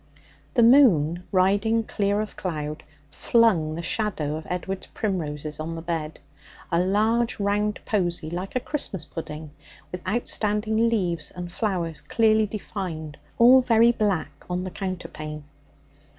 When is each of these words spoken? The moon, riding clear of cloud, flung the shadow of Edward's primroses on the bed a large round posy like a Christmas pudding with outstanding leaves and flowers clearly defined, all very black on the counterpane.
The 0.55 0.63
moon, 0.63 1.25
riding 1.31 1.83
clear 1.83 2.21
of 2.21 2.35
cloud, 2.35 2.81
flung 3.11 3.75
the 3.75 3.83
shadow 3.83 4.35
of 4.35 4.47
Edward's 4.49 4.87
primroses 4.87 5.59
on 5.59 5.75
the 5.75 5.81
bed 5.83 6.19
a 6.71 6.79
large 6.79 7.39
round 7.39 7.79
posy 7.85 8.27
like 8.27 8.55
a 8.55 8.59
Christmas 8.59 9.05
pudding 9.05 9.51
with 9.91 10.01
outstanding 10.07 10.89
leaves 10.89 11.29
and 11.29 11.51
flowers 11.51 12.01
clearly 12.01 12.47
defined, 12.47 13.17
all 13.37 13.61
very 13.61 13.91
black 13.91 14.31
on 14.49 14.63
the 14.63 14.71
counterpane. 14.71 15.43